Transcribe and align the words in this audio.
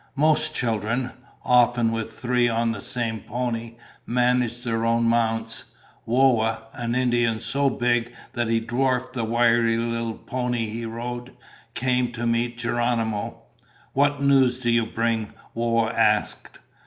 Most 0.15 0.55
children, 0.55 1.11
often 1.45 1.91
with 1.91 2.13
three 2.17 2.49
on 2.49 2.71
the 2.71 2.81
same 2.81 3.19
pony, 3.19 3.75
managed 4.07 4.63
their 4.65 4.83
own 4.83 5.03
mounts. 5.03 5.75
Whoa, 6.05 6.57
an 6.73 6.95
Indian 6.95 7.39
so 7.39 7.69
big 7.69 8.11
that 8.33 8.47
he 8.47 8.59
dwarfed 8.61 9.13
the 9.13 9.23
wiry 9.23 9.77
little 9.77 10.15
pony 10.15 10.65
he 10.69 10.87
rode, 10.87 11.33
came 11.75 12.11
to 12.13 12.25
meet 12.25 12.57
Geronimo. 12.57 13.43
"What 13.93 14.19
news 14.23 14.57
do 14.57 14.71
you 14.71 14.87
bring?" 14.87 15.33
Whoa 15.53 15.89
asked. 15.89 16.57